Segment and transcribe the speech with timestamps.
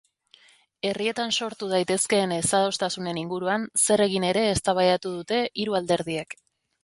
[0.89, 6.35] Herrietan sortu daitezkeen ezadostasunen inguruan zer egin ere eztabaidatu dute hiru alderdiek.